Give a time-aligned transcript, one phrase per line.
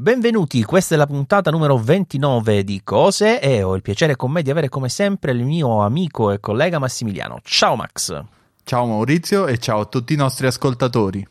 [0.00, 4.42] Benvenuti, questa è la puntata numero 29 di Cose e ho il piacere con me
[4.42, 7.40] di avere come sempre il mio amico e collega Massimiliano.
[7.42, 8.22] Ciao Max.
[8.62, 11.26] Ciao Maurizio e ciao a tutti i nostri ascoltatori.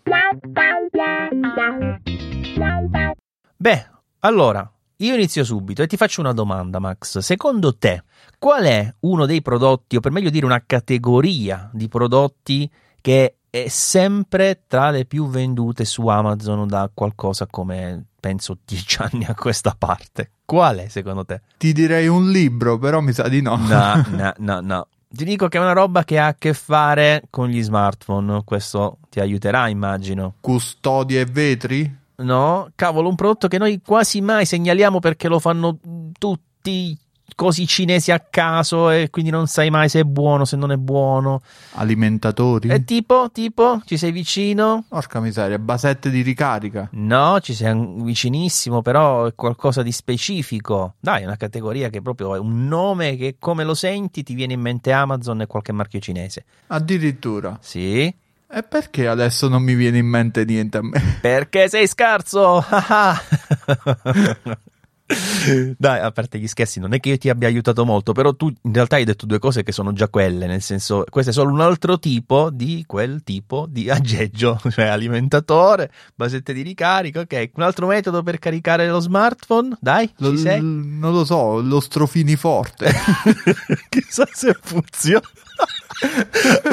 [3.55, 7.19] Beh, allora, io inizio subito e ti faccio una domanda Max.
[7.19, 8.03] Secondo te,
[8.37, 13.69] qual è uno dei prodotti, o per meglio dire una categoria di prodotti che è
[13.69, 19.73] sempre tra le più vendute su Amazon da qualcosa come penso dieci anni a questa
[19.77, 20.31] parte.
[20.43, 21.41] Qual è secondo te?
[21.57, 23.55] Ti direi un libro, però mi sa di no.
[23.55, 24.87] No, no, no, no.
[25.09, 28.43] Ti dico che è una roba che ha a che fare con gli smartphone.
[28.43, 30.35] Questo ti aiuterà, immagino.
[30.41, 31.97] Custodie e vetri?
[32.17, 35.77] No, cavolo, un prodotto che noi quasi mai segnaliamo perché lo fanno
[36.17, 36.97] tutti
[37.37, 40.75] cosi cinesi a caso e quindi non sai mai se è buono, se non è
[40.75, 41.43] buono.
[41.73, 42.69] Alimentatori?
[42.69, 44.85] E tipo, tipo, ci sei vicino?
[44.89, 46.89] Porca miseria, basette di ricarica.
[46.93, 50.95] No, ci sei vicinissimo, però è qualcosa di specifico.
[50.99, 54.53] Dai, è una categoria che proprio è un nome che come lo senti ti viene
[54.53, 56.43] in mente Amazon e qualche marchio cinese.
[56.65, 57.59] Addirittura?
[57.61, 58.11] Sì.
[58.49, 61.19] E perché adesso non mi viene in mente niente a me?
[61.21, 62.65] Perché sei scarso!
[65.77, 68.47] Dai, a parte gli scherzi, non è che io ti abbia aiutato molto, però tu
[68.47, 71.51] in realtà hai detto due cose che sono già quelle, nel senso, questo è solo
[71.51, 77.63] un altro tipo di quel tipo di aggeggio, cioè alimentatore, basette di ricarica, ok, un
[77.63, 80.59] altro metodo per caricare lo smartphone, dai, lo, ci sei?
[80.61, 82.91] Non lo so, lo strofini forte.
[83.89, 85.21] Chissà se funziona.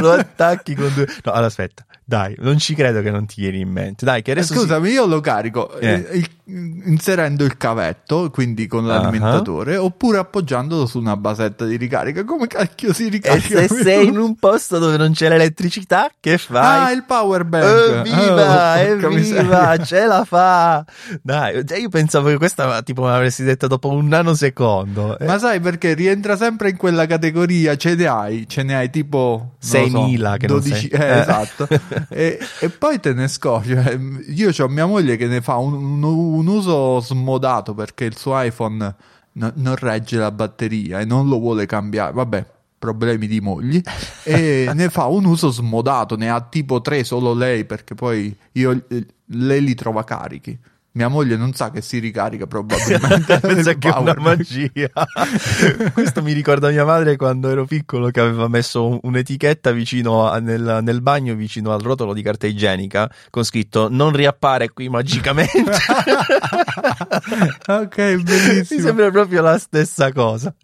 [0.00, 1.06] lo attacchi con due...
[1.22, 1.86] No, allora aspetta.
[2.06, 4.04] Dai, non ci credo che non ti vieni in mente.
[4.04, 4.52] Dai, che adesso.
[4.52, 4.94] Scusami, si...
[4.94, 5.94] io lo carico eh.
[6.12, 9.87] il, inserendo il cavetto, quindi con l'alimentatore, uh-huh.
[9.87, 12.25] oppure appoggiandolo su una basetta di ricarica.
[12.25, 13.61] Come cacchio si ricarica?
[13.61, 16.87] E se sei in un posto dove non c'è l'elettricità, che fai?
[16.87, 17.65] Ah, il power bank.
[17.65, 20.84] Evviva, oh, evviva, ce la fa.
[21.22, 25.17] Dai, cioè io pensavo che questa tipo me l'avresti detta dopo un nanosecondo.
[25.20, 27.77] Ma sai perché rientra sempre in quella categoria?
[27.77, 30.88] Ce ne hai, ce ne hai tipo 6.000 so, che 12, non sei.
[30.91, 31.69] Eh, esatto.
[32.10, 33.71] e, e, poi te ne scocci.
[33.71, 36.03] Cioè, io ho mia moglie che ne fa un, un,
[36.34, 38.95] un uso smodato perché il suo iPhone
[39.33, 42.12] no, non regge la batteria e non lo vuole cambiare.
[42.12, 42.47] Vabbè,
[42.78, 43.81] problemi di mogli.
[44.25, 46.17] e ne fa un uso smodato.
[46.17, 48.84] Ne ha tipo tre solo lei perché poi io,
[49.27, 50.59] lei li trova carichi.
[50.97, 53.41] Mia moglie non sa che si ricarica probabilmente.
[53.41, 54.88] Pensa che è una magia.
[55.93, 60.78] Questo mi ricorda mia madre quando ero piccolo che aveva messo un'etichetta vicino a, nel,
[60.83, 65.72] nel, bagno, vicino al rotolo di carta igienica, con scritto non riappare qui magicamente.
[67.66, 68.78] ok, bellissimo.
[68.78, 70.54] Mi sembra proprio la stessa cosa.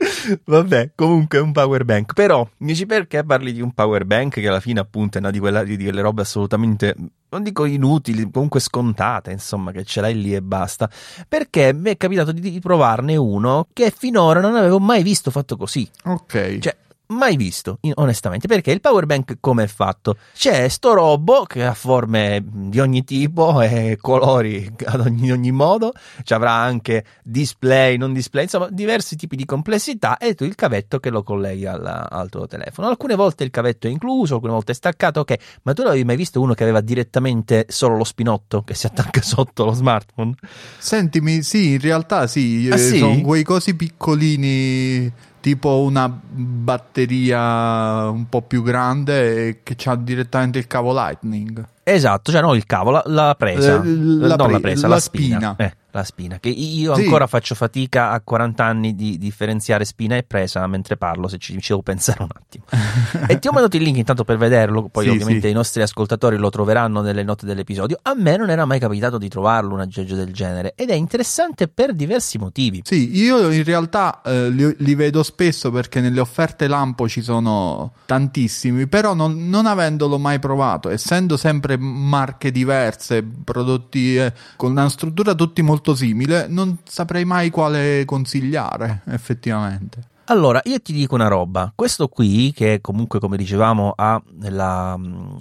[0.45, 2.13] Vabbè, comunque è un power bank.
[2.13, 5.41] Però, dici perché parli di un power bank che alla fine appunto è una di,
[5.41, 6.95] quella, di quelle robe assolutamente
[7.31, 10.91] non dico inutili, comunque scontate, insomma, che ce l'hai lì e basta.
[11.29, 15.57] Perché mi è capitato di, di provarne uno che finora non avevo mai visto fatto
[15.57, 15.89] così.
[16.05, 16.59] Ok.
[16.59, 16.77] Cioè,
[17.11, 20.17] mai visto, onestamente, perché il power bank come è fatto?
[20.35, 25.93] C'è sto robo che ha forme di ogni tipo e colori ad ogni, ogni modo,
[26.23, 30.99] ci avrà anche display, non display, insomma, diversi tipi di complessità e tu il cavetto
[30.99, 32.89] che lo colleghi alla, al tuo telefono.
[32.89, 36.17] Alcune volte il cavetto è incluso, alcune volte è staccato, ok, ma tu l'avevi mai
[36.17, 40.35] visto uno che aveva direttamente solo lo spinotto che si attacca sotto lo smartphone?
[40.79, 42.99] Sentimi, sì, in realtà sì, ah, sì?
[42.99, 50.67] sono quei cosi piccolini tipo una batteria un po' più grande che ha direttamente il
[50.67, 51.67] cavo Lightning.
[51.95, 55.01] Esatto, cioè non il cavo, la, la presa, la, la, non pre- la presa, la,
[55.01, 55.55] spina.
[55.55, 55.55] spina.
[55.57, 56.39] Eh la spina.
[56.39, 57.03] Che io sì.
[57.03, 61.53] ancora faccio fatica a 40 anni di differenziare spina e presa mentre parlo, se ci,
[61.61, 62.65] ci devo pensare un attimo.
[63.27, 65.53] e ti ho mandato il link intanto per vederlo, poi sì, ovviamente sì.
[65.53, 67.99] i nostri ascoltatori lo troveranno nelle note dell'episodio.
[68.03, 71.69] A me non era mai capitato di trovarlo un aggeggio del genere ed è interessante
[71.69, 72.83] per diversi motivi.
[72.85, 77.93] Sì, io in realtà eh, li, li, vedo spesso perché nelle offerte lampo ci sono
[78.07, 84.89] tantissimi, però non, non avendolo mai provato, essendo sempre marche diverse, prodotti eh, con una
[84.89, 90.10] struttura tutti molto molto simile, non saprei mai quale consigliare effettivamente.
[90.31, 94.97] Allora, io ti dico una roba, questo qui che comunque come dicevamo ha la,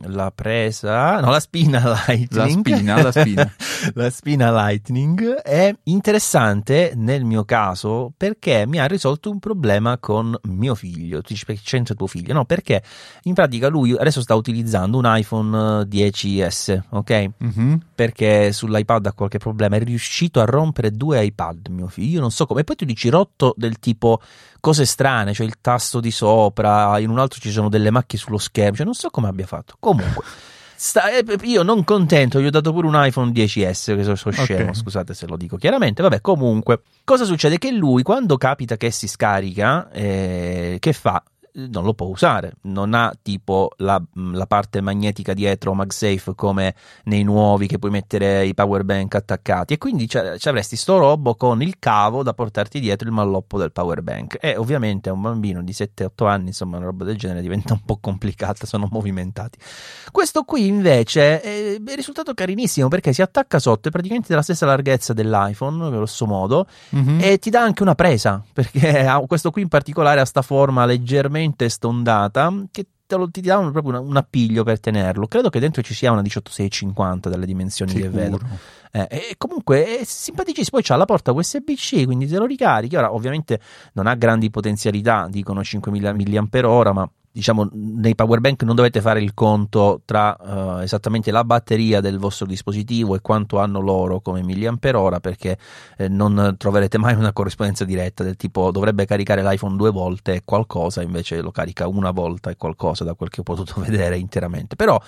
[0.05, 3.53] la presa, no la spina lightning, la spina, la spina.
[3.93, 10.35] la spina lightning è interessante nel mio caso perché mi ha risolto un problema con
[10.45, 12.81] mio figlio, perché c'entra tuo figlio, no perché
[13.23, 17.29] in pratica lui adesso sta utilizzando un iPhone 10s, ok?
[17.43, 17.75] Mm-hmm.
[17.93, 22.31] Perché sull'iPad ha qualche problema, è riuscito a rompere due iPad mio figlio, io non
[22.31, 24.19] so come, e poi tu dici rotto del tipo
[24.79, 28.37] cose strane, cioè il tasto di sopra, in un altro ci sono delle macchie sullo
[28.37, 29.75] schermo, cioè non so come abbia fatto.
[29.79, 30.23] Comunque,
[30.75, 34.31] Sta, eh, io non contento, gli ho dato pure un iPhone 10S, che sono so
[34.31, 34.75] scemo, Ok.
[34.77, 36.01] scusate se lo dico chiaramente.
[36.01, 37.57] Vabbè, comunque, cosa succede?
[37.57, 41.21] Che lui, quando capita che si scarica, eh, che fa?
[41.67, 46.75] Non lo può usare, non ha tipo la, la parte magnetica dietro MagSafe come
[47.05, 51.35] nei nuovi che puoi mettere i power bank attaccati e quindi ci avresti sto robo
[51.35, 55.21] con il cavo da portarti dietro il malloppo del power bank e ovviamente a un
[55.21, 59.57] bambino di 7-8 anni insomma una roba del genere diventa un po' complicata, sono movimentati.
[60.11, 64.65] Questo qui invece è, è risultato carinissimo perché si attacca sotto, è praticamente della stessa
[64.65, 67.19] larghezza dell'iPhone, grosso modo, Mhm.
[67.21, 71.48] e ti dà anche una presa perché questo qui in particolare ha sta forma leggermente
[71.69, 75.25] stondata che te lo, ti dà un- proprio una- un appiglio per tenerlo.
[75.27, 78.37] Credo che dentro ci sia una 18650 dalle dimensioni che vedo.
[78.37, 78.57] Sicuro.
[78.91, 80.77] Eh, e comunque è simpaticissimo.
[80.77, 82.95] Poi c'ha la porta USB-C, quindi te lo ricarichi.
[82.95, 83.59] Ora, ovviamente,
[83.93, 89.21] non ha grandi potenzialità, dicono 5000 mAh, ma diciamo nei power bank non dovete fare
[89.21, 94.41] il conto tra eh, esattamente la batteria del vostro dispositivo e quanto hanno loro come
[94.41, 95.57] milliampere perché
[95.97, 100.41] eh, non troverete mai una corrispondenza diretta del tipo dovrebbe caricare l'iPhone due volte e
[100.43, 104.75] qualcosa invece lo carica una volta e qualcosa da quel che ho potuto vedere interamente
[104.75, 104.99] però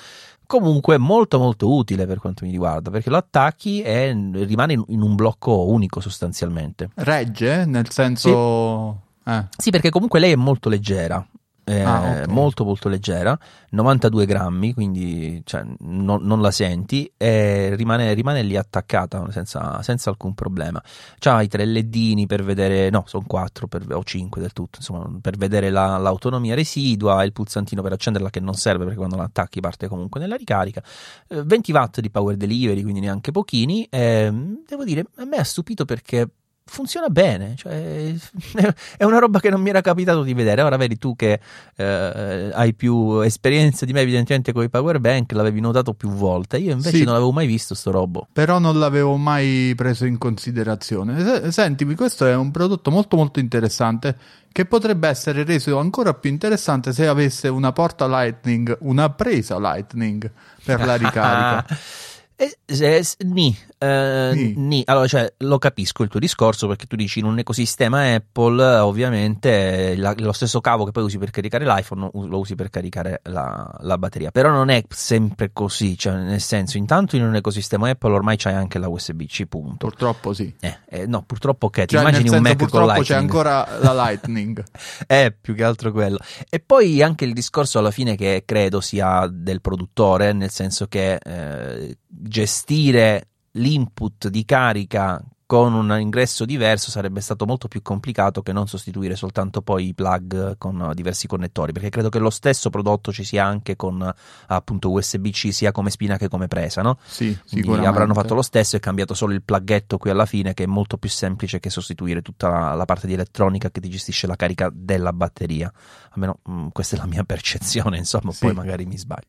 [0.45, 5.15] comunque molto molto utile per quanto mi riguarda perché lo attacchi e rimane in- un
[5.15, 9.01] blocco unico sostanzialmente Regge, nel senso...
[9.23, 9.45] Eh.
[9.57, 11.25] sì, perché comunque lei è molto leggera.
[11.63, 12.27] Eh, Ah, ok.
[12.27, 13.37] molto molto leggera
[13.69, 20.09] 92 grammi quindi cioè, non, non la senti e rimane, rimane lì attaccata senza, senza
[20.09, 20.81] alcun problema
[21.19, 25.07] c'ha i tre ledini per vedere no sono quattro per- o cinque del tutto insomma
[25.21, 29.23] per vedere la- l'autonomia residua il pulsantino per accenderla che non serve perché quando la
[29.23, 30.83] attacchi parte comunque nella ricarica
[31.29, 35.43] eh, 20 watt di power delivery quindi neanche pochini ehm, devo dire a me ha
[35.43, 36.27] stupito perché
[36.63, 38.13] funziona bene, cioè,
[38.97, 40.61] è una roba che non mi era capitato di vedere.
[40.61, 41.39] Ora vedi tu che
[41.75, 46.57] eh, hai più esperienza di me, evidentemente, con i power bank, l'avevi notato più volte.
[46.57, 47.03] Io invece Sì.
[47.03, 48.27] non avevo mai visto sto robo.
[48.31, 51.21] Però non l'avevo mai preso in considerazione.
[51.23, 54.15] Se- Sentimi, questo è un prodotto molto molto interessante
[54.51, 60.29] che potrebbe essere reso ancora più interessante se avesse una porta Lightning, una presa Lightning
[60.63, 61.65] per la ricarica.
[62.41, 64.53] Eh, se- s- ni, eh, Ni.
[64.55, 64.81] ni.
[64.87, 68.79] Allora, cioè, lo capisco il tuo discorso perché tu dici in un ecosistema Apple, eh,
[68.79, 73.21] ovviamente la- lo stesso cavo che poi usi per caricare l'iPhone lo usi per caricare
[73.25, 74.31] la, la batteria.
[74.31, 78.55] Però non è sempre così, cioè, nel senso, intanto in un ecosistema Apple ormai c'hai
[78.55, 79.85] anche la USB-C, punto.
[79.85, 80.51] Purtroppo sì.
[80.61, 83.21] Eh, eh, no, purtroppo che ti Cioè, immagini un Mac con purtroppo c'è Lightning.
[83.21, 84.63] ancora la Lightning.
[85.05, 86.17] Eh, più che altro quello.
[86.49, 91.17] E poi anche il discorso alla fine che credo sia del produttore, nel senso che
[91.23, 91.97] eh,
[92.31, 95.21] gestire l'input di carica
[95.51, 99.93] con un ingresso diverso sarebbe stato molto più complicato che non sostituire soltanto poi i
[99.93, 104.09] plug con diversi connettori, perché credo che lo stesso prodotto ci sia anche con
[104.47, 106.97] appunto USB-C sia come spina che come presa, no?
[107.05, 107.87] Sì, Quindi sicuramente.
[107.89, 110.95] avranno fatto lo stesso e cambiato solo il pluggetto qui alla fine che è molto
[110.95, 114.69] più semplice che sostituire tutta la, la parte di elettronica che ti gestisce la carica
[114.73, 115.69] della batteria
[116.11, 118.45] almeno mm, questa è la mia percezione insomma Sì.
[118.45, 119.27] poi magari mi sbaglio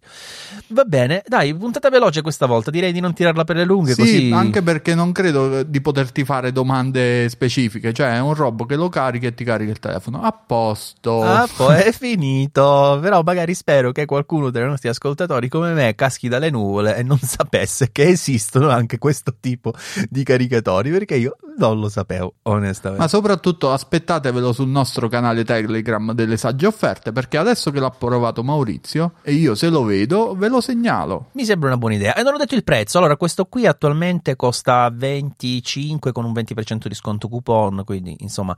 [0.69, 4.01] va bene dai puntata veloce questa volta direi di non tirarla per le lunghe Sì,
[4.01, 5.81] così anche perché non credo eh, di
[6.13, 7.93] poterti fare domande specifiche.
[7.93, 10.21] Cioè, è un robot che lo carica e ti carica il telefono.
[10.21, 11.23] A posto.
[11.23, 12.99] Ah, poi è finito.
[13.01, 17.19] Però magari spero che qualcuno dei nostri ascoltatori come me caschi dalle nuvole e non
[17.19, 19.73] sapesse che esistono anche questo tipo
[20.09, 23.03] di caricatori, perché io non lo sapevo, onestamente.
[23.03, 28.43] Ma soprattutto aspettatevelo sul nostro canale Telegram delle sagge offerte, perché adesso che l'ha provato
[28.43, 31.27] Maurizio e io se lo vedo, ve lo segnalo.
[31.33, 32.15] Mi sembra una buona idea.
[32.15, 32.99] E non ho detto il prezzo.
[32.99, 38.57] Allora, questo qui attualmente costa 25 con un 20% di sconto coupon, quindi insomma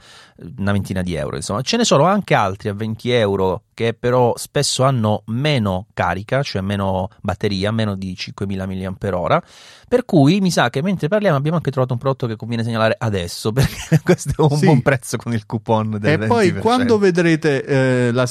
[0.59, 1.37] una ventina di euro.
[1.37, 6.43] Insomma, ce ne sono anche altri a 20 euro che però spesso hanno meno carica,
[6.43, 9.43] cioè meno batteria, meno di 5000 mAh.
[9.89, 12.84] Per cui mi sa che mentre parliamo abbiamo anche trovato un prodotto che conviene segnalare
[12.99, 14.67] adesso, perché questo è un Sì.
[14.67, 16.59] buon prezzo con il coupon del E poi 20%.
[16.61, 18.29] quando vedrete, eh, la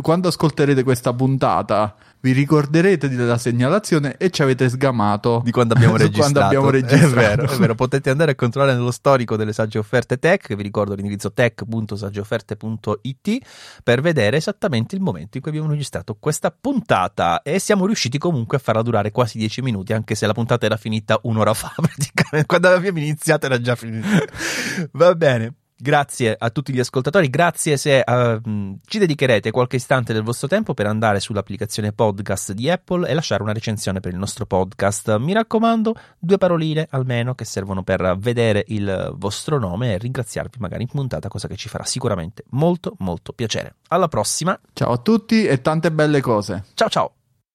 [0.00, 1.94] quando ascolterete questa puntata,
[2.26, 6.32] vi ricorderete della segnalazione e ci avete sgamato di quando abbiamo registrato.
[6.32, 7.06] quando abbiamo registrato.
[7.06, 7.76] È vero, è vero.
[7.76, 13.38] Potete andare a controllare nello storico delle sagge offerte tech, che vi ricordo l'indirizzo tech.saggeofferte.it
[13.84, 18.56] per vedere esattamente il momento in cui abbiamo registrato questa puntata e siamo riusciti comunque
[18.56, 22.46] a farla durare quasi 10 minuti, anche se la puntata era finita un'ora fa, praticamente.
[22.46, 24.08] Quando abbiamo iniziato era già finita.
[24.90, 25.54] Va bene.
[25.78, 30.72] Grazie a tutti gli ascoltatori, grazie se mh, ci dedicherete qualche istante del vostro tempo
[30.72, 35.16] per andare sull'applicazione podcast di Apple e lasciare una recensione per il nostro podcast.
[35.18, 40.82] Mi raccomando, due paroline almeno che servono per vedere il vostro nome e ringraziarvi magari
[40.82, 43.74] in puntata, cosa che ci farà sicuramente molto molto piacere.
[43.88, 46.64] Alla prossima, Ciao a tutti e tante belle cose.
[46.74, 47.15] ciao ciao!